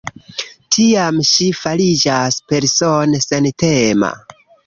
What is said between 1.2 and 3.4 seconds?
ŝi fariĝas persone